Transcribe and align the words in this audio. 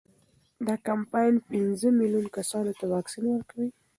دا 0.67 0.75
کمپاین 0.87 1.33
پنځه 1.49 1.87
میلیون 1.99 2.25
کسانو 2.37 2.71
ته 2.79 2.85
واکسین 2.93 3.25
ورکوي. 3.29 3.69